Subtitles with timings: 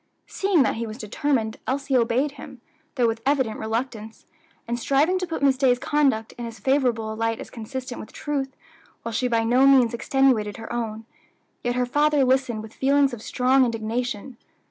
[0.25, 2.59] Seeing that he was determined, Elsie obeyed him,
[2.95, 4.25] though with evident reluctance,
[4.67, 8.11] and striving to put Miss Day's conduct in as favorable a light as consistent with
[8.11, 8.49] truth,
[9.03, 11.05] while she by no means extenuated her own;
[11.63, 14.37] yet her father listened with feelings of strong indignation.